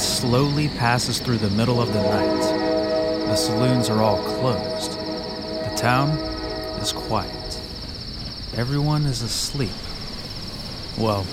[0.00, 2.42] slowly passes through the middle of the night.
[3.26, 4.92] The saloons are all closed.
[4.92, 6.10] The town
[6.80, 7.60] is quiet.
[8.56, 9.70] Everyone is asleep.
[10.98, 11.26] Well,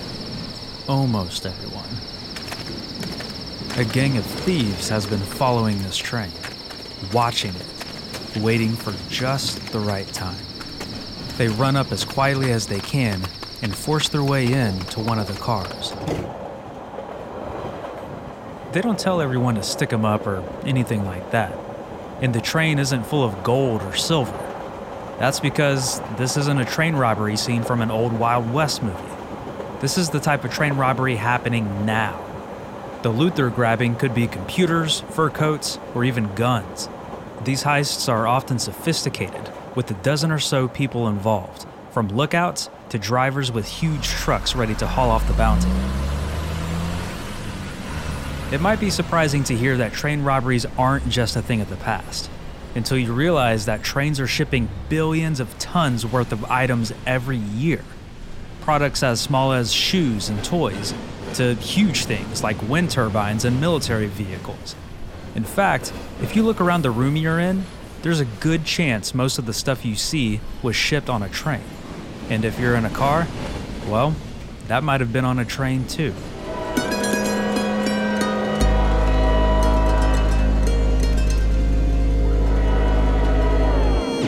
[0.87, 1.89] almost everyone.
[3.77, 6.31] A gang of thieves has been following this train,
[7.13, 10.43] watching it, waiting for just the right time.
[11.37, 13.21] They run up as quietly as they can
[13.61, 15.93] and force their way in to one of the cars.
[18.77, 21.51] They don't tell everyone to stick 'em up or anything like that.
[22.21, 24.37] And the train isn't full of gold or silver.
[25.17, 29.15] That's because this isn't a train robbery scene from an old Wild West movie.
[29.79, 32.19] This is the type of train robbery happening now.
[33.01, 36.87] The loot they're grabbing could be computers, fur coats, or even guns.
[37.43, 42.99] These heists are often sophisticated, with a dozen or so people involved, from lookouts to
[42.99, 45.71] drivers with huge trucks ready to haul off the bounty.
[48.49, 51.75] It might be surprising to hear that train robberies aren't just a thing of the
[51.75, 52.29] past,
[52.75, 57.83] until you realize that trains are shipping billions of tons worth of items every year.
[58.61, 60.93] Products as small as shoes and toys,
[61.33, 64.75] to huge things like wind turbines and military vehicles.
[65.35, 67.65] In fact, if you look around the room you're in,
[68.01, 71.63] there's a good chance most of the stuff you see was shipped on a train.
[72.29, 73.27] And if you're in a car,
[73.89, 74.15] well,
[74.67, 76.13] that might have been on a train too.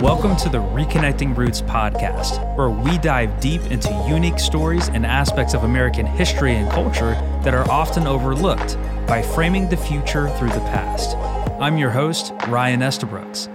[0.02, 5.54] Welcome to the Reconnecting Roots podcast, where we dive deep into unique stories and aspects
[5.54, 10.62] of American history and culture that are often overlooked by framing the future through the
[10.62, 11.18] past.
[11.62, 13.50] I'm your host, Ryan Estabrooks.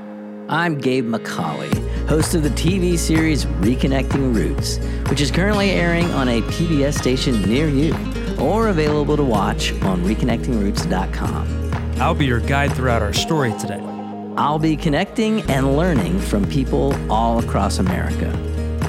[0.51, 1.73] I'm Gabe McCauley,
[2.09, 4.77] host of the TV series Reconnecting Roots,
[5.09, 7.97] which is currently airing on a PBS station near you
[8.39, 11.71] or available to watch on reconnectingroots.com.
[12.03, 13.94] I'll be your guide throughout our story today.
[14.37, 18.27] I'll be connecting and learning from people all across America.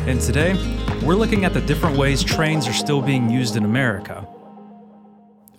[0.08, 0.54] And today,
[1.04, 4.28] we're looking at the different ways trains are still being used in America.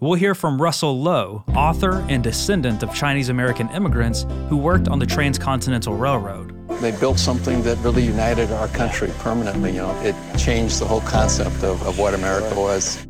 [0.01, 4.99] We'll hear from Russell Low, author and descendant of Chinese American immigrants who worked on
[4.99, 6.53] the Transcontinental Railroad.
[6.81, 9.71] They built something that really united our country permanently.
[9.71, 13.07] You know, it changed the whole concept of, of what America was.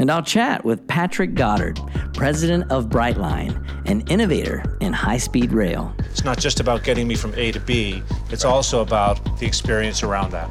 [0.00, 1.78] And I'll chat with Patrick Goddard,
[2.14, 5.94] president of Brightline, an innovator in high speed rail.
[5.98, 10.02] It's not just about getting me from A to B, it's also about the experience
[10.02, 10.50] around that.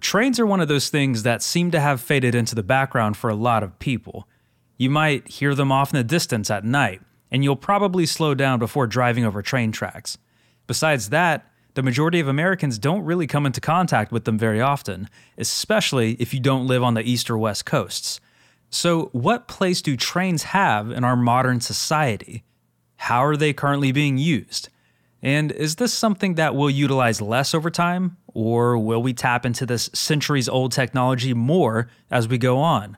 [0.00, 3.28] Trains are one of those things that seem to have faded into the background for
[3.28, 4.28] a lot of people.
[4.76, 7.00] You might hear them off in the distance at night,
[7.32, 10.18] and you'll probably slow down before driving over train tracks.
[10.68, 15.08] Besides that, the majority of Americans don't really come into contact with them very often,
[15.36, 18.20] especially if you don't live on the east or west coasts.
[18.70, 22.44] So, what place do trains have in our modern society?
[22.96, 24.68] How are they currently being used?
[25.22, 29.66] And is this something that we'll utilize less over time, or will we tap into
[29.66, 32.96] this centuries old technology more as we go on?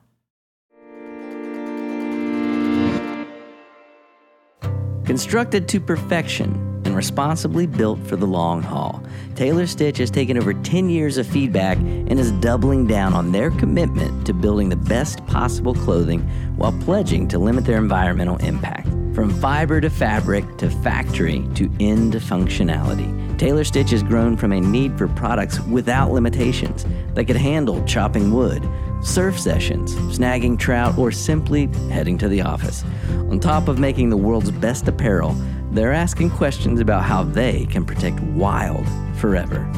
[5.05, 9.01] Constructed to perfection responsibly built for the long haul,
[9.35, 13.51] Taylor Stitch has taken over 10 years of feedback and is doubling down on their
[13.51, 16.21] commitment to building the best possible clothing
[16.57, 18.87] while pledging to limit their environmental impact.
[19.13, 24.59] From fiber to fabric to factory to end functionality, Taylor Stitch has grown from a
[24.59, 28.67] need for products without limitations that could handle chopping wood,
[29.03, 32.83] surf sessions, snagging trout, or simply heading to the office.
[33.29, 35.35] On top of making the world's best apparel,
[35.77, 38.85] they're asking questions about how they can protect wild
[39.17, 39.69] forever.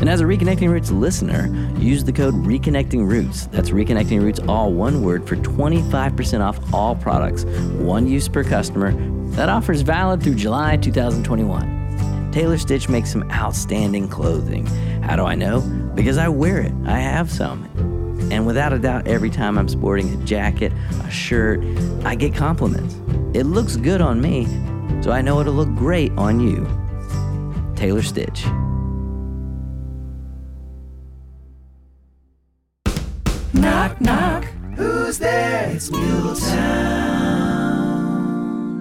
[0.00, 3.46] And as a Reconnecting Roots listener, use the code Reconnecting Roots.
[3.46, 8.92] That's Reconnecting Roots, all one word, for 25% off all products, one use per customer.
[9.32, 12.30] That offer is valid through July 2021.
[12.30, 14.66] Taylor Stitch makes some outstanding clothing.
[15.02, 15.60] How do I know?
[15.96, 16.72] Because I wear it.
[16.86, 17.64] I have some.
[18.30, 20.72] And without a doubt, every time I'm sporting a jacket,
[21.02, 21.60] a shirt,
[22.04, 22.94] I get compliments.
[23.36, 24.46] It looks good on me,
[25.08, 26.68] so I know it'll look great on you.
[27.76, 28.44] Taylor Stitch.
[33.54, 34.44] Knock, knock.
[34.76, 35.70] Who's there?
[35.70, 36.58] It's Muletown.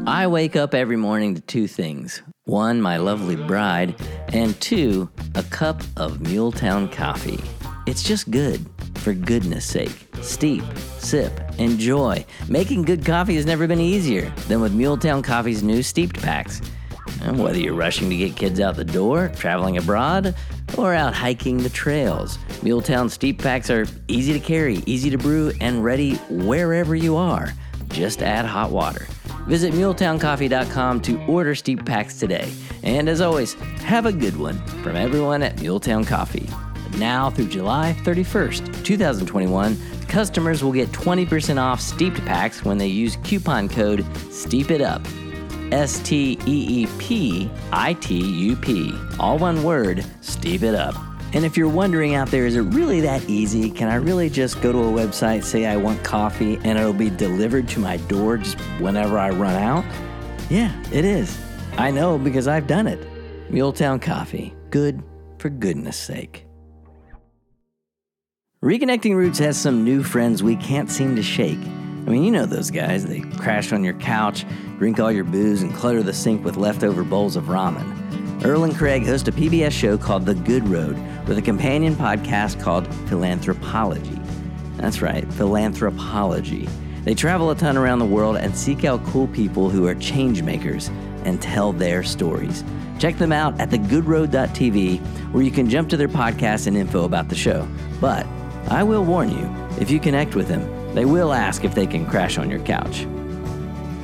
[0.06, 3.96] I wake up every morning to two things one, my lovely bride,
[4.34, 7.40] and two, a cup of Muletown coffee.
[7.86, 8.66] It's just good,
[8.96, 10.06] for goodness sake.
[10.22, 10.64] Steep,
[10.98, 12.25] sip, enjoy.
[12.48, 16.62] Making good coffee has never been easier than with Muletown Coffee's new steeped packs.
[17.24, 20.36] And whether you're rushing to get kids out the door, traveling abroad,
[20.78, 22.38] or out hiking the trails.
[22.62, 27.54] Muletown steep packs are easy to carry, easy to brew, and ready wherever you are.
[27.90, 29.08] Just add hot water.
[29.48, 32.52] Visit MuletownCoffee.com to order steep packs today.
[32.84, 33.54] And as always,
[33.84, 36.50] have a good one from everyone at Muletown Coffee.
[36.98, 39.78] Now through July 31st, 2021,
[40.08, 45.06] customers will get 20% off steeped packs when they use coupon code STEEPITUP.
[45.72, 48.94] S T E E P I T U P.
[49.20, 50.96] All one word, steep it up.
[51.34, 53.70] And if you're wondering out there, is it really that easy?
[53.70, 57.10] Can I really just go to a website, say I want coffee, and it'll be
[57.10, 59.84] delivered to my door just whenever I run out?
[60.50, 61.38] Yeah, it is.
[61.78, 63.06] I know because I've done it.
[63.52, 64.56] Muletown Coffee.
[64.70, 65.04] Good
[65.38, 66.47] for goodness sake.
[68.68, 71.58] Reconnecting Roots has some new friends we can't seem to shake.
[71.58, 73.06] I mean, you know those guys.
[73.06, 74.46] They crash on your couch,
[74.78, 78.44] drink all your booze, and clutter the sink with leftover bowls of ramen.
[78.44, 80.98] Earl and Craig host a PBS show called The Good Road
[81.30, 84.19] with a companion podcast called Philanthropology.
[84.75, 86.68] That's right, Philanthropology.
[87.06, 90.44] They travel a ton around the world and seek out cool people who are change
[90.44, 90.90] makers
[91.24, 92.66] and tell their stories.
[93.00, 95.00] Check them out at thegoodroad.tv
[95.31, 97.66] where you can jump to their podcast and info about the show.
[98.02, 98.28] But
[98.69, 99.50] I will warn you,
[99.80, 103.08] if you connect with them, they will ask if they can crash on your couch.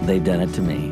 [0.04, 0.92] They've done it to me.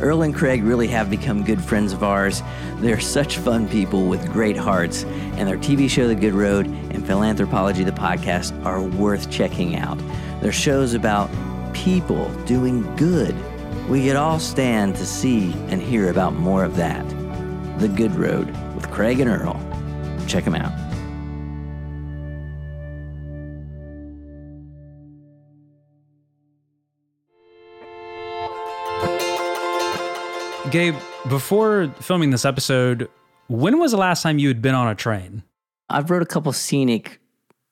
[0.00, 2.42] Earl and Craig really have become good friends of ours.
[2.78, 7.06] They're such fun people with great hearts, and their TV show, The Good Road, and
[7.06, 9.98] Philanthropology, the podcast, are worth checking out.
[10.40, 11.30] They're shows about
[11.74, 13.36] people doing good.
[13.88, 17.08] We could all stand to see and hear about more of that.
[17.78, 19.60] The Good Road with Craig and Earl.
[20.26, 20.83] Check them out.
[30.74, 30.96] Gabe,
[31.28, 33.08] before filming this episode,
[33.46, 35.44] when was the last time you had been on a train?
[35.88, 37.20] I've rode a couple scenic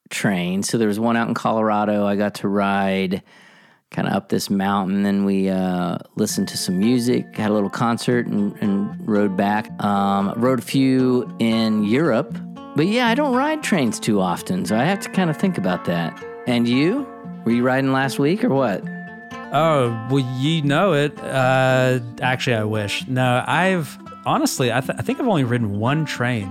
[0.08, 0.68] trains.
[0.68, 2.06] So there was one out in Colorado.
[2.06, 3.24] I got to ride
[3.90, 5.02] kind of up this mountain.
[5.02, 9.68] Then we uh, listened to some music, had a little concert, and, and rode back.
[9.82, 12.38] Um, rode a few in Europe.
[12.76, 14.64] But yeah, I don't ride trains too often.
[14.64, 16.16] So I have to kind of think about that.
[16.46, 17.04] And you?
[17.44, 18.84] Were you riding last week or what?
[19.52, 21.18] Oh, well, you know it.
[21.18, 23.06] Uh, actually, I wish.
[23.06, 26.48] No, I've honestly, I, th- I think I've only ridden one train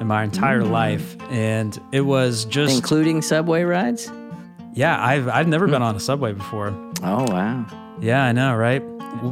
[0.00, 4.10] in my entire life, and it was just Including subway rides?
[4.74, 5.00] yeah.
[5.04, 6.68] I've I've never been on a subway before.
[7.02, 7.66] Oh, wow.
[8.00, 8.80] Yeah, I know, right?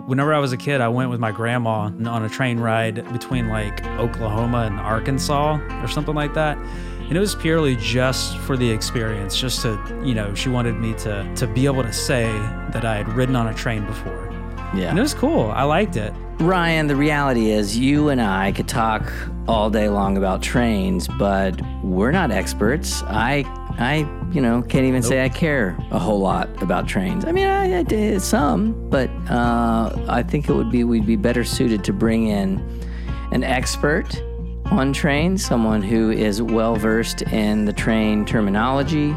[0.06, 3.49] Whenever I was a kid, I went with my grandma on a train ride between
[3.49, 6.59] like Oklahoma and Arkansas or something like that.
[7.08, 10.93] And it was purely just for the experience, just to, you know, she wanted me
[10.94, 12.26] to to be able to say
[12.72, 14.28] that I had ridden on a train before.
[14.75, 14.90] Yeah.
[14.90, 15.50] And it was cool.
[15.50, 16.12] I liked it.
[16.38, 19.10] Ryan, the reality is you and I could talk
[19.49, 23.02] all day long about trains, but we're not experts.
[23.05, 23.44] I
[23.78, 27.25] I, you know, can't even say I care a whole lot about trains.
[27.25, 31.16] I mean, I, I did some, but uh, I think it would be we'd be
[31.16, 32.60] better suited to bring in
[33.31, 34.22] an expert
[34.70, 39.17] on trains, someone who is well versed in the train terminology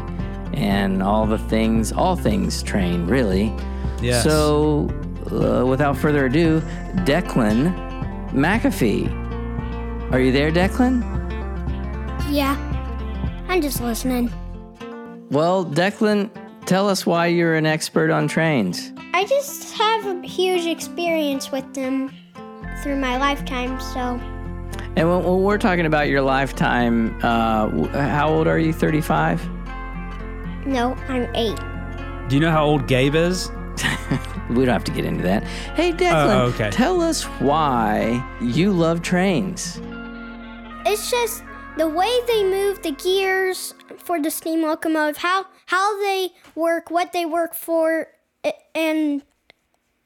[0.54, 3.54] and all the things, all things train, really.
[4.00, 4.24] Yes.
[4.24, 4.88] So,
[5.30, 6.60] uh, without further ado,
[7.04, 7.74] Declan
[8.32, 9.10] McAfee.
[10.12, 11.02] Are you there, Declan?
[12.30, 12.56] Yeah.
[13.48, 14.32] I'm just listening.
[15.30, 16.30] Well, Declan,
[16.66, 18.92] tell us why you're an expert on trains.
[19.14, 22.12] I just have a huge experience with them
[22.82, 24.20] through my lifetime, so
[24.94, 27.68] And when, when we're talking about your lifetime, uh,
[28.10, 28.72] how old are you?
[28.72, 29.42] 35?
[30.66, 31.58] no, I'm eight.
[32.28, 33.50] Do you know how old Gabe is?
[34.50, 35.44] We don't have to get into that.
[35.76, 36.68] Hey, Declan, Oh, okay.
[36.70, 39.80] tell us why you love trains.
[40.84, 41.42] It's just
[41.78, 47.12] the way they move the gears for the steam locomotive, how how they work, what
[47.12, 48.08] they work for,
[48.74, 49.22] and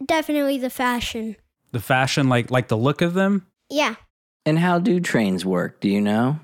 [0.05, 1.35] definitely the fashion.
[1.73, 3.47] The fashion, like like the look of them.
[3.69, 3.97] Yeah.
[4.47, 5.81] And how do trains work?
[5.81, 6.39] Do you know?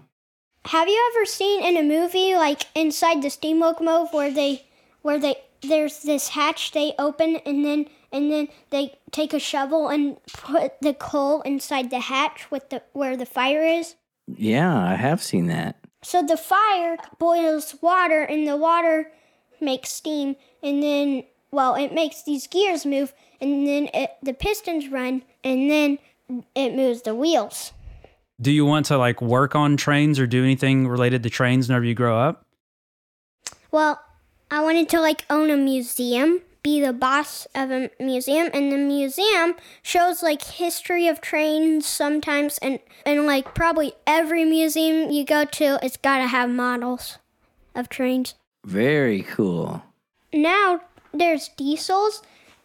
[0.66, 4.66] Have you ever seen in a movie like inside the steam locomotive where they
[5.02, 9.88] where they there's this hatch they open and then and then they take a shovel
[9.88, 13.94] and put the coal inside the hatch with the where the fire is?
[14.26, 15.76] Yeah, I have seen that.
[16.02, 19.12] So the fire boils water and the water
[19.60, 24.88] makes steam and then well it makes these gears move and then it, the pistons
[24.88, 25.98] run and then
[26.56, 27.72] it moves the wheels.
[28.42, 31.84] Do you want to like work on trains or do anything related to trains whenever
[31.84, 32.44] you grow up?
[33.70, 34.02] Well,
[34.50, 38.76] I wanted to like own a museum be the boss of a museum and the
[38.76, 45.44] museum shows like history of trains sometimes and and like probably every museum you go
[45.44, 47.18] to it's got to have models
[47.74, 48.34] of trains
[48.64, 49.82] Very cool.
[50.32, 50.82] now
[51.12, 52.22] there's diesels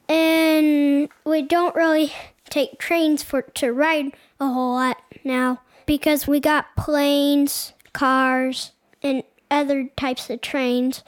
[0.08, 2.14] and we don't really
[2.52, 9.24] take trains for to ride a whole lot now because we got planes cars and
[9.50, 11.04] other types of trains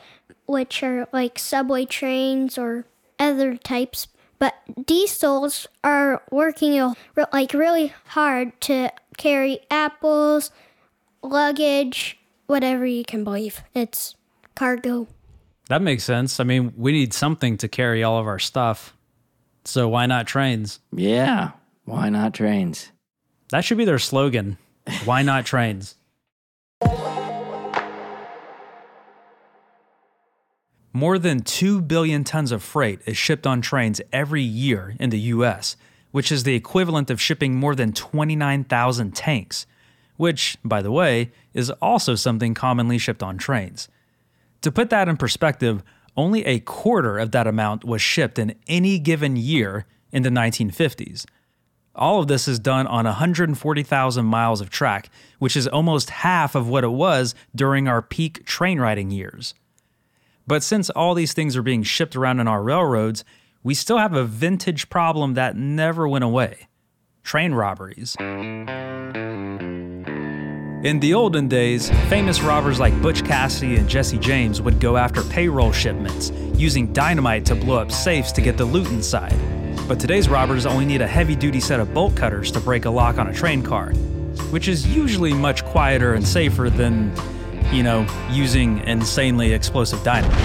[0.47, 2.85] which are like subway trains or
[3.19, 4.07] other types
[4.39, 4.55] but
[4.87, 6.95] diesels are working
[7.31, 10.49] like really hard to carry apples
[11.21, 12.17] luggage
[12.47, 14.15] whatever you can believe it's
[14.55, 15.07] cargo
[15.67, 16.39] That makes sense.
[16.39, 18.95] I mean, we need something to carry all of our stuff.
[19.65, 20.79] So why not trains?
[20.91, 21.51] Yeah.
[21.85, 22.91] Why not trains?
[23.51, 24.57] That should be their slogan.
[25.05, 25.95] Why not trains?
[30.91, 35.19] More than 2 billion tons of freight is shipped on trains every year in the
[35.19, 35.77] US,
[36.11, 39.65] which is the equivalent of shipping more than 29,000 tanks,
[40.17, 43.87] which, by the way, is also something commonly shipped on trains.
[44.61, 45.83] To put that in perspective,
[46.17, 51.25] only a quarter of that amount was shipped in any given year in the 1950s.
[51.95, 56.67] All of this is done on 140,000 miles of track, which is almost half of
[56.67, 59.53] what it was during our peak train riding years.
[60.47, 63.23] But since all these things are being shipped around on our railroads,
[63.63, 66.67] we still have a vintage problem that never went away
[67.23, 68.15] train robberies.
[70.81, 75.21] In the olden days, famous robbers like Butch Cassidy and Jesse James would go after
[75.23, 79.37] payroll shipments, using dynamite to blow up safes to get the loot inside.
[79.87, 82.89] But today's robbers only need a heavy duty set of bolt cutters to break a
[82.89, 83.91] lock on a train car,
[84.51, 87.11] which is usually much quieter and safer than,
[87.71, 90.37] you know, using insanely explosive dynamite.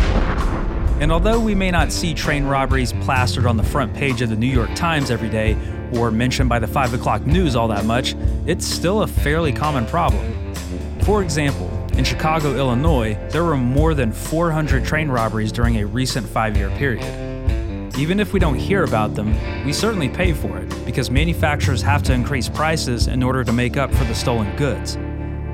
[1.00, 4.36] And although we may not see train robberies plastered on the front page of the
[4.36, 5.58] New York Times every day
[5.92, 8.14] or mentioned by the 5 o'clock news all that much,
[8.46, 10.54] it's still a fairly common problem.
[11.02, 16.26] For example, in Chicago, Illinois, there were more than 400 train robberies during a recent
[16.26, 17.23] five year period.
[17.96, 22.02] Even if we don't hear about them, we certainly pay for it because manufacturers have
[22.02, 24.98] to increase prices in order to make up for the stolen goods.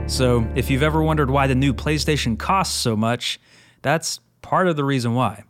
[0.07, 3.39] So, if you've ever wondered why the new PlayStation costs so much,
[3.83, 5.45] that's part of the reason why.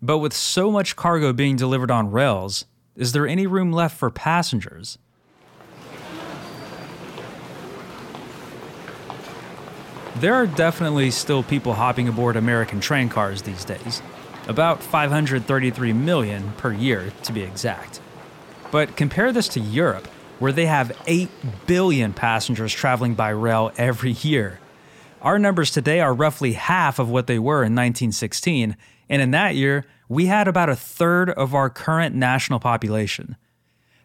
[0.00, 4.08] But with so much cargo being delivered on rails, is there any room left for
[4.08, 4.98] passengers?
[10.16, 14.00] There are definitely still people hopping aboard American train cars these days.
[14.46, 18.00] About 533 million per year, to be exact.
[18.70, 20.06] But compare this to Europe,
[20.38, 21.30] where they have 8
[21.66, 24.60] billion passengers traveling by rail every year.
[25.22, 28.76] Our numbers today are roughly half of what they were in 1916,
[29.08, 33.36] and in that year, we had about a third of our current national population.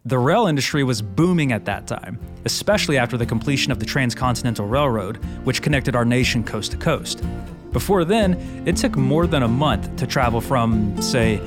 [0.05, 4.65] The rail industry was booming at that time, especially after the completion of the Transcontinental
[4.65, 7.21] Railroad, which connected our nation coast to coast.
[7.73, 11.41] Before then, it took more than a month to travel from, say,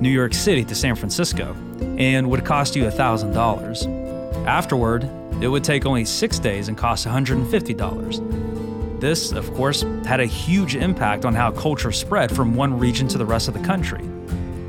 [0.00, 1.54] New York City to San Francisco,
[1.98, 4.46] and would cost you $1,000.
[4.46, 5.04] Afterward,
[5.42, 9.00] it would take only six days and cost $150.
[9.02, 13.18] This, of course, had a huge impact on how culture spread from one region to
[13.18, 14.08] the rest of the country.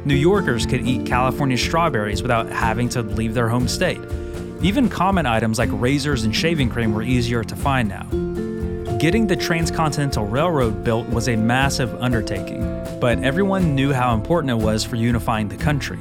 [0.09, 4.01] New Yorkers could eat California strawberries without having to leave their home state.
[4.59, 8.07] Even common items like razors and shaving cream were easier to find now.
[8.97, 12.61] Getting the Transcontinental Railroad built was a massive undertaking,
[12.99, 15.99] but everyone knew how important it was for unifying the country.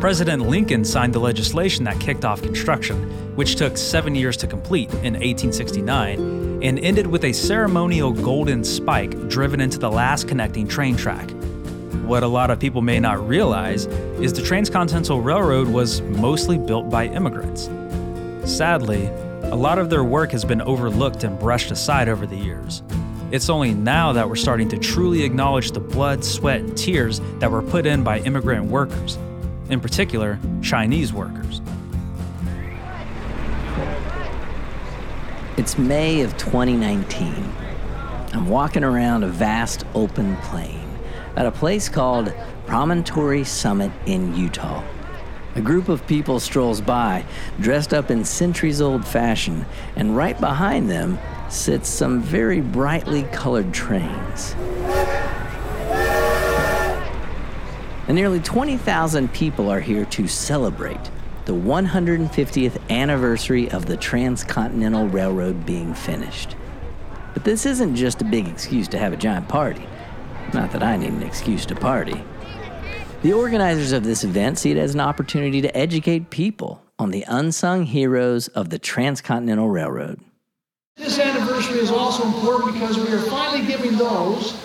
[0.00, 4.90] President Lincoln signed the legislation that kicked off construction, which took seven years to complete
[4.96, 10.94] in 1869, and ended with a ceremonial golden spike driven into the last connecting train
[10.94, 11.30] track.
[12.10, 16.90] What a lot of people may not realize is the Transcontinental Railroad was mostly built
[16.90, 17.70] by immigrants.
[18.52, 19.06] Sadly,
[19.44, 22.82] a lot of their work has been overlooked and brushed aside over the years.
[23.30, 27.48] It's only now that we're starting to truly acknowledge the blood, sweat, and tears that
[27.48, 29.16] were put in by immigrant workers,
[29.68, 31.60] in particular, Chinese workers.
[35.56, 37.52] It's May of 2019.
[38.32, 40.79] I'm walking around a vast open plain
[41.36, 42.32] at a place called
[42.66, 44.82] Promontory Summit in Utah.
[45.56, 47.24] A group of people strolls by,
[47.60, 51.18] dressed up in centuries old fashion, and right behind them
[51.48, 54.54] sits some very brightly colored trains.
[58.06, 61.10] And nearly 20,000 people are here to celebrate
[61.46, 66.54] the 150th anniversary of the Transcontinental Railroad being finished.
[67.34, 69.86] But this isn't just a big excuse to have a giant party.
[70.52, 72.22] Not that I need an excuse to party.
[73.22, 77.24] The organizers of this event see it as an opportunity to educate people on the
[77.28, 80.20] unsung heroes of the Transcontinental Railroad.
[80.96, 84.58] This anniversary is also important because we are finally giving those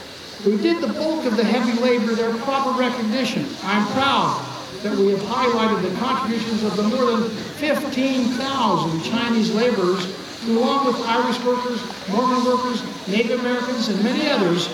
[0.44, 3.46] who did the bulk of the heavy labor their proper recognition.
[3.64, 4.44] I'm proud
[4.84, 10.96] that we have highlighted the contributions of the more than 15,000 Chinese laborers along with
[11.08, 14.70] Irish workers, Mormon workers, Native Americans, and many others,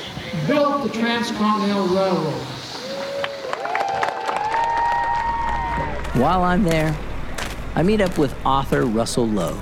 [0.48, 2.42] built the Transcontinental Railroad.
[6.16, 6.96] While I'm there,
[7.74, 9.54] I meet up with author Russell Low,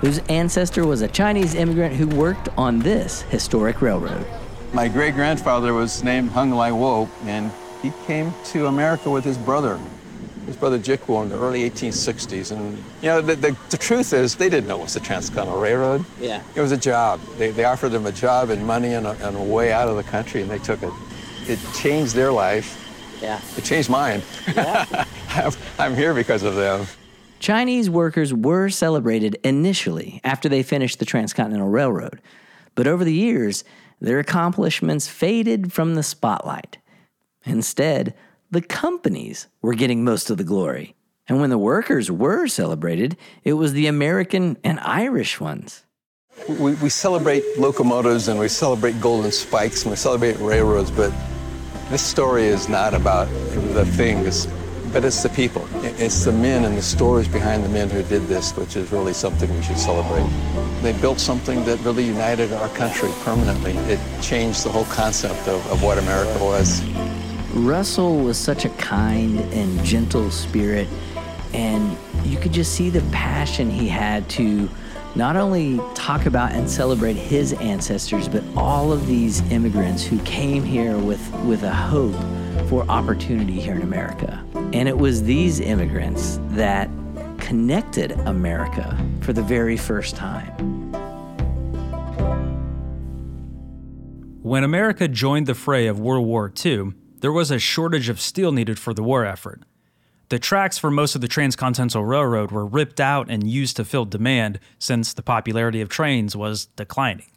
[0.00, 4.26] whose ancestor was a Chinese immigrant who worked on this historic railroad.
[4.74, 9.38] My great grandfather was named Hung Lai Wo, and he came to America with his
[9.38, 9.78] brother,
[10.46, 12.52] his brother Jikwo, in the early 1860s.
[12.52, 15.60] And, you know, the, the, the truth is, they didn't know it was the Transcontinental
[15.60, 16.04] Railroad.
[16.20, 16.42] Yeah.
[16.54, 17.20] It was a job.
[17.38, 19.96] They, they offered them a job and money and a, and a way out of
[19.96, 20.92] the country, and they took it.
[21.46, 22.80] It changed their life.
[23.22, 23.40] Yeah.
[23.56, 24.22] It changed mine.
[24.46, 26.86] I'm, I'm here because of them.
[27.38, 32.22] Chinese workers were celebrated initially after they finished the Transcontinental Railroad,
[32.74, 33.64] but over the years,
[34.00, 36.78] their accomplishments faded from the spotlight.
[37.44, 38.14] Instead,
[38.54, 40.94] the companies were getting most of the glory.
[41.26, 45.84] And when the workers were celebrated, it was the American and Irish ones.
[46.48, 51.12] We, we celebrate locomotives and we celebrate golden spikes and we celebrate railroads, but
[51.90, 53.26] this story is not about
[53.74, 54.46] the things,
[54.92, 55.66] but it's the people.
[55.82, 59.14] It's the men and the stories behind the men who did this, which is really
[59.14, 60.28] something we should celebrate.
[60.80, 63.72] They built something that really united our country permanently.
[63.92, 66.82] It changed the whole concept of, of what America was.
[67.54, 70.88] Russell was such a kind and gentle spirit,
[71.52, 74.68] and you could just see the passion he had to
[75.14, 80.64] not only talk about and celebrate his ancestors, but all of these immigrants who came
[80.64, 82.16] here with, with a hope
[82.68, 84.44] for opportunity here in America.
[84.72, 86.90] And it was these immigrants that
[87.38, 90.50] connected America for the very first time.
[94.42, 98.52] When America joined the fray of World War II, there was a shortage of steel
[98.52, 99.62] needed for the war effort.
[100.28, 104.04] The tracks for most of the Transcontinental Railroad were ripped out and used to fill
[104.04, 107.30] demand since the popularity of trains was declining.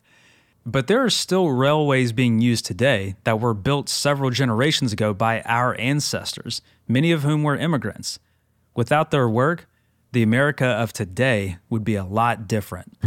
[0.65, 5.41] But there are still railways being used today that were built several generations ago by
[5.43, 8.19] our ancestors, many of whom were immigrants.
[8.75, 9.69] Without their work,
[10.11, 12.97] the America of today would be a lot different.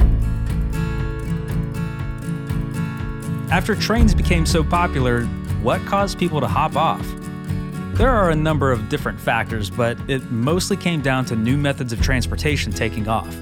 [3.53, 5.29] After trains became so popular,
[5.63, 7.07] what caused people to hop off?
[7.95, 11.93] There are a number of different factors, but it mostly came down to new methods
[11.93, 13.37] of transportation taking off.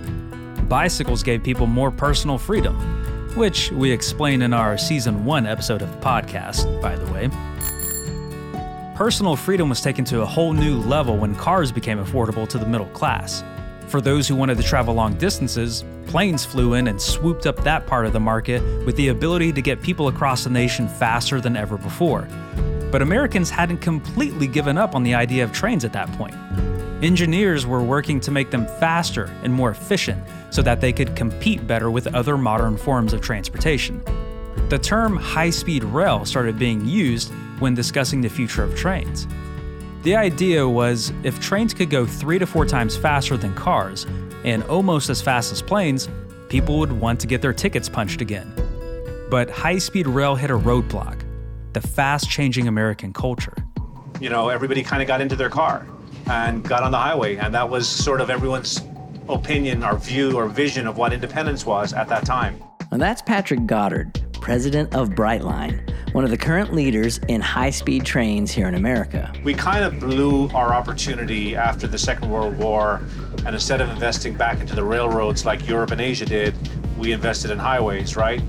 [0.69, 2.75] Bicycles gave people more personal freedom,
[3.37, 7.31] which we explain in our season 1 episode of the podcast, by the way.
[8.97, 12.67] Personal freedom was taken to a whole new level when cars became affordable to the
[12.67, 13.45] middle class.
[13.89, 17.87] For those who wanted to travel long distances, planes flew in and swooped up that
[17.87, 21.57] part of the market with the ability to get people across the nation faster than
[21.57, 22.29] ever before.
[22.93, 26.35] But Americans hadn't completely given up on the idea of trains at that point.
[27.03, 31.67] Engineers were working to make them faster and more efficient so that they could compete
[31.67, 34.03] better with other modern forms of transportation.
[34.69, 39.27] The term high speed rail started being used when discussing the future of trains.
[40.09, 44.07] The idea was if trains could go three to four times faster than cars
[44.43, 46.09] and almost as fast as planes,
[46.49, 48.51] people would want to get their tickets punched again.
[49.31, 51.25] But high speed rail hit a roadblock
[51.75, 53.53] the fast changing American culture.
[54.19, 55.87] You know, everybody kind of got into their car
[56.31, 58.81] and got on the highway, and that was sort of everyone's
[59.29, 62.65] opinion or view or vision of what independence was at that time.
[62.91, 65.79] And that's Patrick Goddard, president of Brightline,
[66.15, 69.31] one of the current leaders in high speed trains here in America.
[69.45, 73.03] We kind of blew our opportunity after the Second World War,
[73.45, 76.55] and instead of investing back into the railroads like Europe and Asia did,
[76.97, 78.41] we invested in highways, right?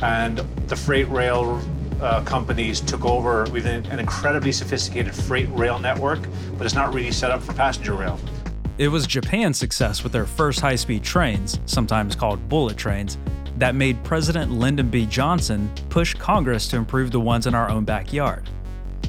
[0.00, 0.38] And
[0.68, 1.60] the freight rail
[2.00, 6.20] uh, companies took over with an, an incredibly sophisticated freight rail network,
[6.56, 8.18] but it's not really set up for passenger rail.
[8.78, 13.18] It was Japan's success with their first high speed trains, sometimes called bullet trains,
[13.58, 15.06] that made President Lyndon B.
[15.06, 18.48] Johnson push Congress to improve the ones in our own backyard.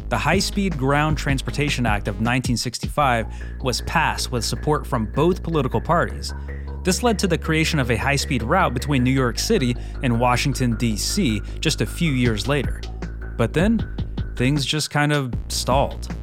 [0.10, 3.26] The High Speed Ground Transportation Act of 1965
[3.62, 6.34] was passed with support from both political parties.
[6.84, 10.20] This led to the creation of a high speed route between New York City and
[10.20, 12.82] Washington, D.C., just a few years later.
[13.38, 13.80] But then,
[14.36, 16.14] things just kind of stalled.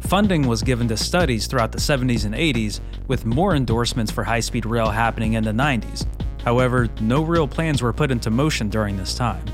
[0.00, 4.40] Funding was given to studies throughout the 70s and 80s, with more endorsements for high
[4.40, 6.06] speed rail happening in the 90s.
[6.44, 9.44] However, no real plans were put into motion during this time.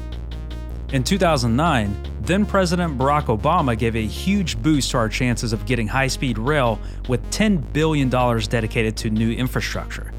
[0.92, 5.86] In 2009, Then President Barack Obama gave a huge boost to our chances of getting
[5.86, 10.12] high speed rail with $10 billion dedicated to new infrastructure.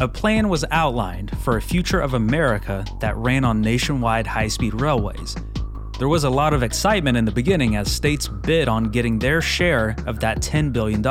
[0.00, 4.80] A plan was outlined for a future of America that ran on nationwide high speed
[4.80, 5.36] railways.
[6.00, 9.40] There was a lot of excitement in the beginning as states bid on getting their
[9.40, 11.02] share of that $10 billion.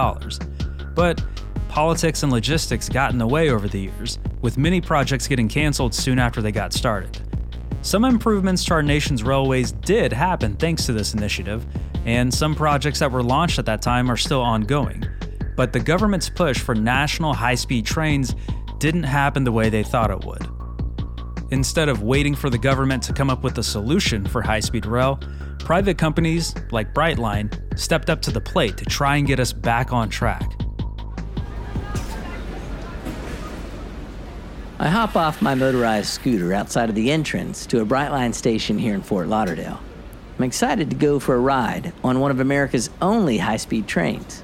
[0.94, 1.24] But
[1.70, 5.96] politics and logistics got in the way over the years, with many projects getting canceled
[5.96, 7.20] soon after they got started.
[7.82, 11.66] Some improvements to our nation's railways did happen thanks to this initiative,
[12.06, 15.04] and some projects that were launched at that time are still ongoing.
[15.56, 18.36] But the government's push for national high speed trains
[18.80, 20.46] didn't happen the way they thought it would.
[21.52, 24.86] Instead of waiting for the government to come up with a solution for high speed
[24.86, 25.20] rail,
[25.60, 29.94] private companies like Brightline stepped up to the plate to try and get us back
[29.94, 30.63] on track.
[34.84, 38.94] I hop off my motorized scooter outside of the entrance to a Brightline station here
[38.94, 39.80] in Fort Lauderdale.
[40.38, 44.44] I'm excited to go for a ride on one of America's only high speed trains.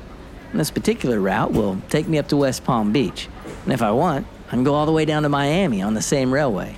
[0.51, 3.27] And this particular route will take me up to West Palm Beach,
[3.65, 6.01] and if I want, I can go all the way down to Miami on the
[6.01, 6.77] same railway.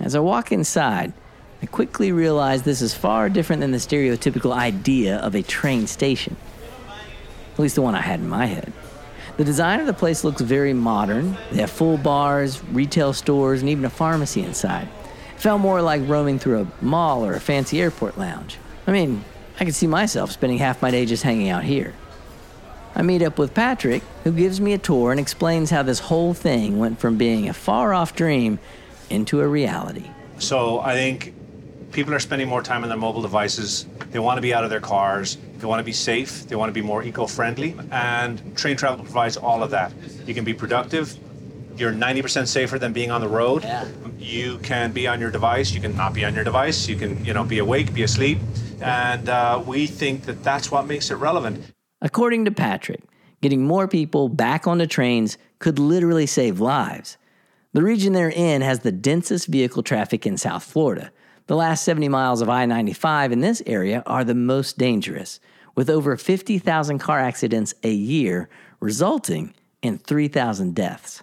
[0.00, 1.12] As I walk inside,
[1.62, 6.36] I quickly realize this is far different than the stereotypical idea of a train station.
[7.52, 8.72] At least the one I had in my head.
[9.36, 11.36] The design of the place looks very modern.
[11.50, 14.88] They have full bars, retail stores, and even a pharmacy inside.
[15.34, 18.58] It felt more like roaming through a mall or a fancy airport lounge.
[18.86, 19.24] I mean,
[19.58, 21.94] I could see myself spending half my day just hanging out here.
[22.94, 26.32] I meet up with Patrick, who gives me a tour and explains how this whole
[26.32, 28.60] thing went from being a far off dream
[29.10, 30.08] into a reality.
[30.38, 31.34] So I think
[31.90, 33.86] people are spending more time on their mobile devices.
[34.14, 35.38] They want to be out of their cars.
[35.58, 36.46] They want to be safe.
[36.46, 37.74] They want to be more eco friendly.
[37.90, 39.92] And train travel provides all of that.
[40.24, 41.18] You can be productive.
[41.76, 43.64] You're 90% safer than being on the road.
[43.64, 43.88] Yeah.
[44.16, 45.72] You can be on your device.
[45.72, 46.88] You can not be on your device.
[46.88, 48.38] You can, you know, be awake, be asleep.
[48.80, 51.72] And uh, we think that that's what makes it relevant.
[52.00, 53.00] According to Patrick,
[53.42, 57.16] getting more people back onto trains could literally save lives.
[57.72, 61.10] The region they're in has the densest vehicle traffic in South Florida.
[61.46, 65.40] The last 70 miles of I 95 in this area are the most dangerous,
[65.74, 68.48] with over 50,000 car accidents a year,
[68.80, 69.52] resulting
[69.82, 71.22] in 3,000 deaths.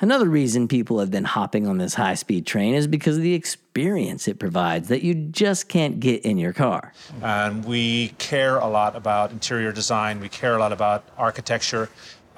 [0.00, 3.32] Another reason people have been hopping on this high speed train is because of the
[3.32, 6.92] experience it provides that you just can't get in your car.
[7.22, 10.20] And we care a lot about interior design.
[10.20, 11.88] We care a lot about architecture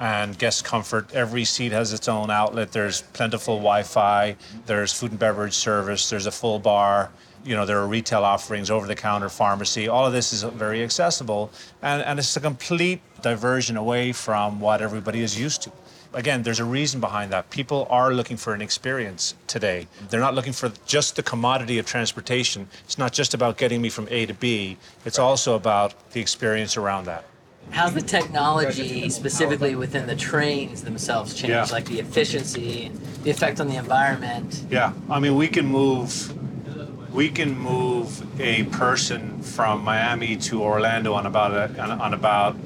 [0.00, 1.14] and guest comfort.
[1.14, 2.72] Every seat has its own outlet.
[2.72, 4.34] There's plentiful Wi-Fi.
[4.64, 6.08] There's food and beverage service.
[6.08, 7.10] There's a full bar.
[7.44, 9.88] You know, there are retail offerings, over-the-counter pharmacy.
[9.88, 14.82] All of this is very accessible, and, and it's a complete diversion away from what
[14.82, 15.72] everybody is used to.
[16.12, 17.48] Again, there's a reason behind that.
[17.50, 19.86] People are looking for an experience today.
[20.08, 22.68] They're not looking for just the commodity of transportation.
[22.84, 24.76] It's not just about getting me from A to B.
[25.04, 27.24] It's also about the experience around that.
[27.70, 31.50] How's the technology specifically within the trains themselves changed?
[31.50, 31.66] Yeah.
[31.70, 32.90] Like the efficiency,
[33.22, 34.64] the effect on the environment?
[34.70, 36.10] Yeah, I mean, we can move,
[37.14, 42.56] we can move a person from Miami to Orlando on about a, on, on about,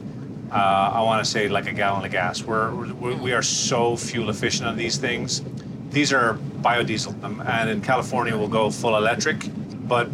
[0.51, 2.43] uh, I want to say like a gallon of gas.
[2.43, 5.43] We're, we're we are so fuel efficient on these things.
[5.90, 9.45] These are biodiesel, um, and in California we'll go full electric,
[9.87, 10.09] but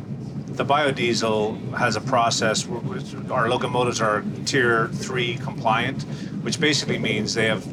[0.52, 2.68] the biodiesel has a process.
[3.30, 6.02] Our locomotives are Tier Three compliant,
[6.42, 7.64] which basically means they have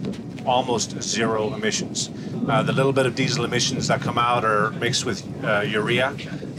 [0.47, 2.09] almost zero emissions.
[2.47, 6.15] Uh, the little bit of diesel emissions that come out are mixed with uh, urea,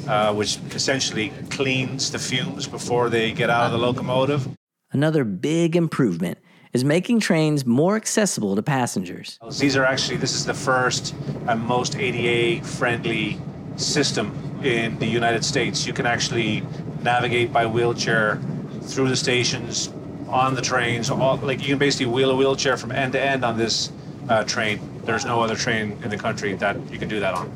[0.07, 4.49] uh, which essentially cleans the fumes before they get out of the locomotive.
[4.93, 6.39] Another big improvement
[6.73, 9.39] is making trains more accessible to passengers.
[9.59, 11.15] These are actually, this is the first
[11.47, 13.39] and most ADA friendly
[13.77, 15.87] system in the United States.
[15.87, 16.63] You can actually
[17.03, 18.41] navigate by wheelchair
[18.83, 19.91] through the stations,
[20.29, 21.11] on the trains.
[21.11, 23.91] All, like you can basically wheel a wheelchair from end to end on this
[24.29, 24.81] uh, train.
[25.05, 27.51] There's no other train in the country that you can do that on.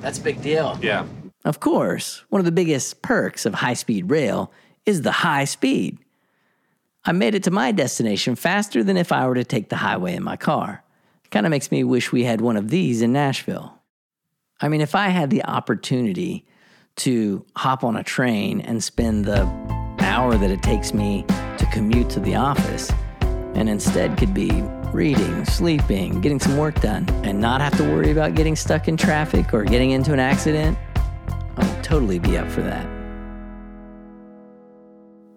[0.00, 0.78] That's a big deal.
[0.82, 1.06] Yeah.
[1.44, 4.52] Of course, one of the biggest perks of high speed rail
[4.86, 5.98] is the high speed.
[7.04, 10.14] I made it to my destination faster than if I were to take the highway
[10.14, 10.84] in my car.
[11.30, 13.78] Kind of makes me wish we had one of these in Nashville.
[14.62, 16.46] I mean, if I had the opportunity
[16.96, 19.42] to hop on a train and spend the
[19.98, 21.24] hour that it takes me
[21.58, 22.92] to commute to the office,
[23.54, 24.50] and instead could be
[24.92, 28.96] reading, sleeping, getting some work done, and not have to worry about getting stuck in
[28.96, 30.78] traffic or getting into an accident,
[31.56, 33.01] I would totally be up for that.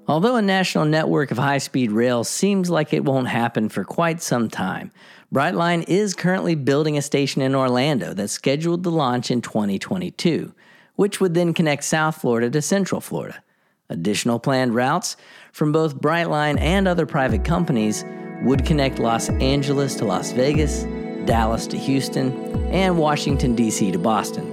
[0.07, 4.21] Although a national network of high speed rail seems like it won't happen for quite
[4.21, 4.91] some time,
[5.33, 10.53] Brightline is currently building a station in Orlando that's scheduled to launch in 2022,
[10.95, 13.41] which would then connect South Florida to Central Florida.
[13.89, 15.17] Additional planned routes
[15.51, 18.05] from both Brightline and other private companies
[18.43, 20.83] would connect Los Angeles to Las Vegas,
[21.25, 22.31] Dallas to Houston,
[22.71, 23.91] and Washington, D.C.
[23.91, 24.45] to Boston.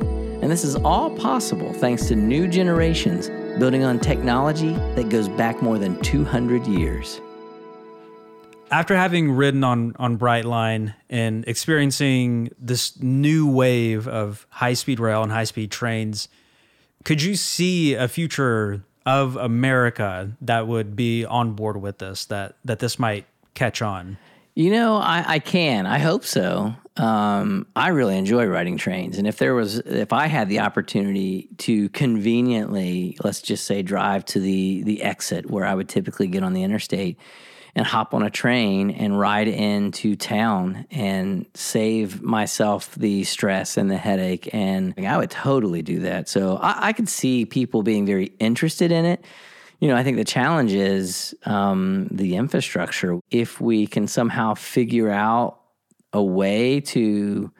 [0.43, 5.63] And this is all possible thanks to new generations building on technology that goes back
[5.63, 7.21] more than 200 years.
[8.71, 15.23] After having ridden on, on Brightline and experiencing this new wave of high speed rail
[15.23, 16.29] and high speed trains,
[17.05, 22.57] could you see a future of America that would be on board with this, that,
[22.65, 24.17] that this might catch on?
[24.55, 25.87] You know, I, I can.
[25.87, 26.75] I hope so.
[26.99, 31.49] Um, I really enjoy riding trains, and if there was, if I had the opportunity
[31.59, 36.43] to conveniently, let's just say, drive to the the exit where I would typically get
[36.43, 37.19] on the interstate
[37.75, 43.91] and hop on a train and ride into town and save myself the stress and
[43.91, 46.29] the headache, and I would totally do that.
[46.29, 49.25] So I, I could see people being very interested in it
[49.83, 53.19] you know, I think the challenge is um, the infrastructure.
[53.33, 55.59] If we can somehow figure out
[56.13, 57.51] a way to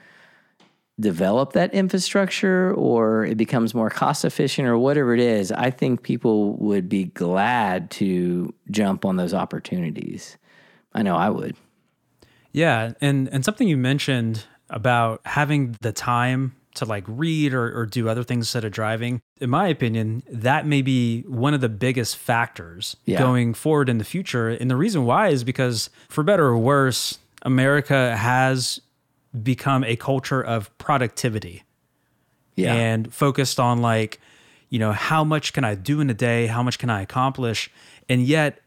[1.01, 6.05] develop that infrastructure or it becomes more cost efficient or whatever it is, I think
[6.05, 10.39] people would be glad to jump on those opportunities.
[10.95, 11.57] I know I would.
[12.53, 17.87] Yeah, and and something you mentioned about having the time to like read or, or
[17.87, 19.21] do other things instead of driving.
[19.41, 23.19] In my opinion, that may be one of the biggest factors Yeah.
[23.19, 24.49] going forward in the future.
[24.49, 28.81] And the reason why is because, for better or worse, America has
[29.43, 31.65] become a culture of productivity
[32.57, 32.75] Yeah.
[32.75, 34.21] and focused on like,
[34.69, 36.47] you know, how much can I do in a day?
[36.47, 37.71] How much can I accomplish?
[38.09, 38.59] And yet,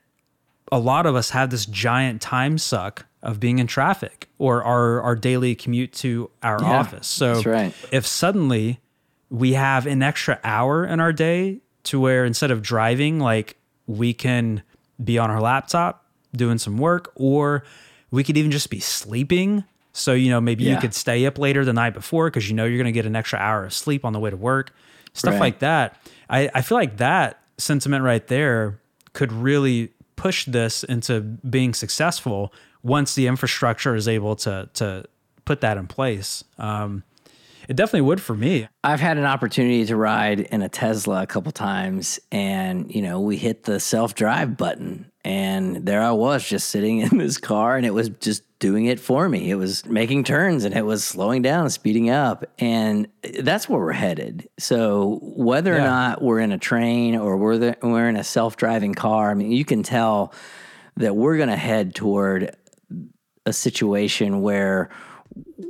[0.72, 5.02] a lot of us have this giant time suck of being in traffic or our,
[5.02, 7.08] our daily commute to our Yeah, office.
[7.08, 7.74] So right.
[7.92, 8.80] if suddenly
[9.30, 13.58] we have an extra hour in our day to where instead of driving, like
[13.88, 14.62] we can
[15.04, 17.64] be on our laptop doing some work, or
[18.12, 19.64] we could even just be sleeping.
[19.94, 22.66] So, you know, maybe you could stay up later the night before because you know
[22.66, 24.74] you're going to get an extra hour of sleep on the way to work,
[25.14, 25.40] stuff Right.
[25.40, 25.98] like that.
[26.30, 28.80] I, I feel like that sentiment right there
[29.14, 32.54] could really push this into being successful
[32.86, 35.04] once the infrastructure is able to to
[35.43, 36.43] put that in place.
[36.58, 37.04] Um,
[37.67, 38.67] it definitely would for me.
[38.84, 43.19] I've had an opportunity to ride in a Tesla a couple times, and you know,
[43.19, 47.76] we hit the self drive button, and there I was just sitting in this car,
[47.76, 49.50] and it was just doing it for me.
[49.50, 53.08] It was making turns and it was slowing down, speeding up, and
[53.41, 54.48] that's where we're headed.
[54.58, 58.56] So whether or not we're in a train or we're the, we're in a self
[58.56, 60.34] driving car, I mean, you can tell
[60.98, 62.56] that we're going to head toward
[63.46, 64.90] a situation where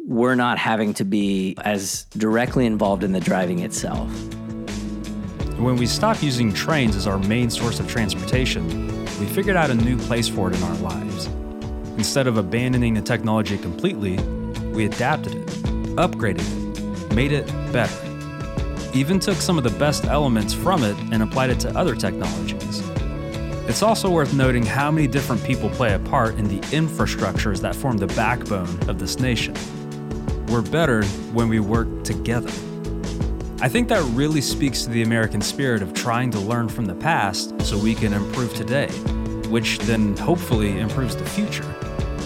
[0.05, 4.09] we're not having to be as directly involved in the driving itself.
[5.57, 8.87] When we stopped using trains as our main source of transportation,
[9.19, 11.27] we figured out a new place for it in our lives.
[11.97, 14.17] Instead of abandoning the technology completely,
[14.73, 15.47] we adapted it,
[15.95, 17.95] upgraded it, made it better.
[18.93, 22.81] Even took some of the best elements from it and applied it to other technologies.
[23.75, 27.75] It's also worth noting how many different people play a part in the infrastructures that
[27.75, 29.53] form the backbone of this nation.
[30.47, 32.47] We're better when we work together.
[33.59, 36.95] I think that really speaks to the American spirit of trying to learn from the
[36.95, 38.87] past so we can improve today,
[39.49, 41.69] which then hopefully improves the future.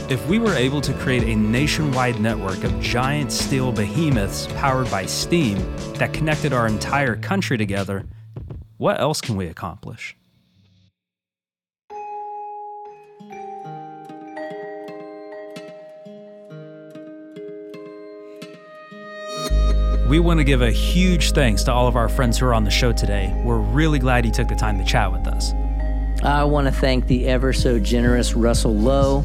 [0.08, 5.08] If we were able to create a nationwide network of giant steel behemoths powered by
[5.08, 5.58] steam
[5.96, 8.06] that connected our entire country together,
[8.78, 10.16] what else can we accomplish?
[20.10, 22.64] We want to give a huge thanks to all of our friends who are on
[22.64, 23.32] the show today.
[23.46, 25.54] We're really glad you took the time to chat with us.
[26.24, 29.22] I want to thank the ever so generous Russell Low.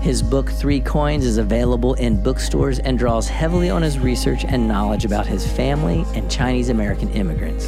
[0.00, 4.66] His book, Three Coins, is available in bookstores and draws heavily on his research and
[4.66, 7.66] knowledge about his family and Chinese American immigrants.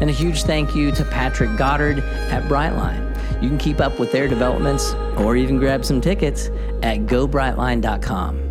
[0.00, 3.08] And a huge thank you to Patrick Goddard at Brightline.
[3.42, 6.48] You can keep up with their developments or even grab some tickets
[6.82, 8.49] at gobrightline.com.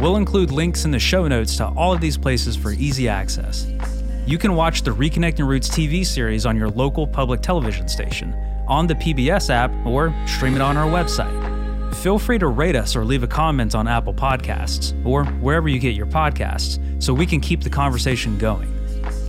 [0.00, 3.70] We'll include links in the show notes to all of these places for easy access.
[4.26, 8.32] You can watch the Reconnecting Roots TV series on your local public television station,
[8.66, 11.94] on the PBS app, or stream it on our website.
[11.96, 15.78] Feel free to rate us or leave a comment on Apple Podcasts or wherever you
[15.78, 18.72] get your podcasts so we can keep the conversation going.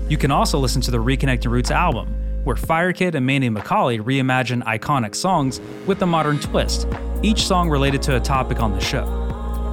[0.07, 4.63] You can also listen to the Reconnecting Roots album, where Firekid and Mandy McCauley reimagine
[4.63, 6.87] iconic songs with a modern twist,
[7.23, 9.20] each song related to a topic on the show.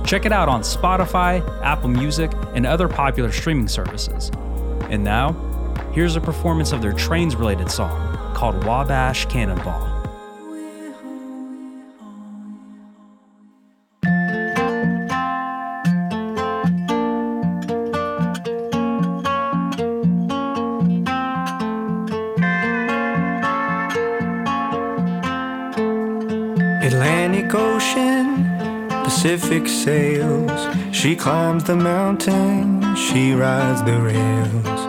[0.09, 4.33] Check it out on Spotify, Apple Music, and other popular streaming services.
[4.91, 5.37] And now,
[5.93, 9.98] Here's a performance of their trains related song called Wabash Cannonball.
[29.85, 30.77] Sails.
[30.93, 34.81] She climbs the mountain, she rides the rails.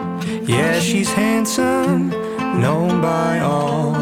[0.50, 2.10] Yeah, she's handsome,
[2.60, 3.94] known by all.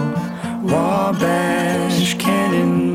[0.64, 2.87] Wabash Cannonball,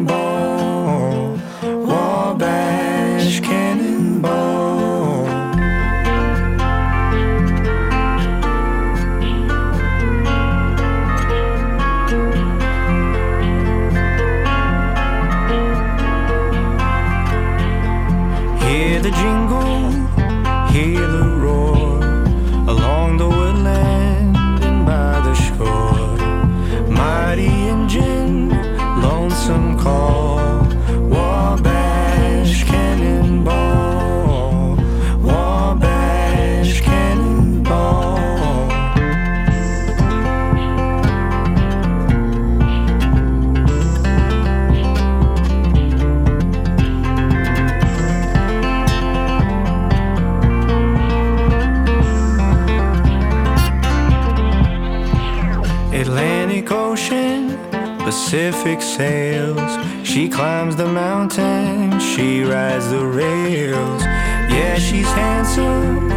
[64.73, 66.09] Yeah, she's handsome,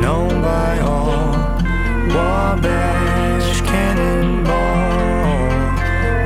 [0.00, 1.32] known by all.
[2.14, 4.54] Wabash Cannonball,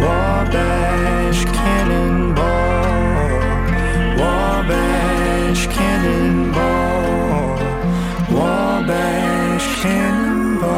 [0.04, 2.44] Wabash Cannonball,
[4.20, 7.56] Wabash Cannonball,
[8.36, 10.68] Wabash Cannonball.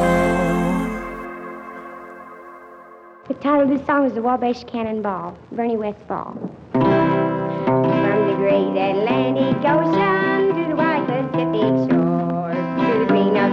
[3.27, 6.37] The title of this song is The Wabash Cannonball, Bernie Westfall.
[6.71, 10.40] From the great Atlantic Ocean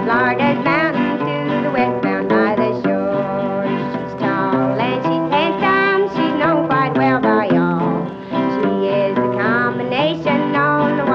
[0.07, 3.67] the to the westbound by the shore.
[3.91, 8.07] She's tall and she's handsome, she's known quite well by all.
[8.31, 11.07] She is a combination on the.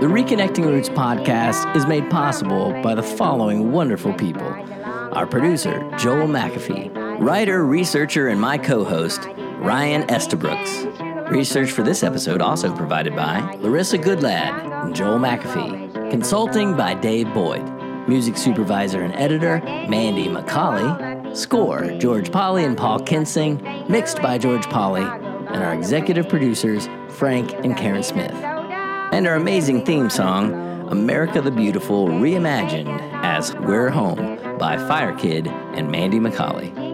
[0.00, 4.46] The Reconnecting Roots podcast is made possible by the following wonderful people.
[5.12, 9.26] Our producer, Joel McAfee, writer, researcher, and my co host,
[9.58, 10.84] Ryan Estabrooks.
[11.30, 15.85] Research for this episode also provided by Larissa Goodlad and Joel McAfee.
[16.10, 17.64] Consulting by Dave Boyd.
[18.08, 21.36] Music supervisor and editor, Mandy McCauley.
[21.36, 23.60] Score, George Polly and Paul Kinsing.
[23.88, 25.02] Mixed by George Polly.
[25.02, 28.32] And our executive producers, Frank and Karen Smith.
[28.32, 35.48] And our amazing theme song, America the Beautiful, reimagined as We're Home by Fire Kid
[35.48, 36.85] and Mandy McCauley.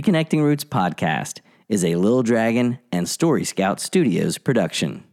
[0.00, 5.04] Reconnecting Roots podcast is a Lil Dragon and Story Scout Studios production.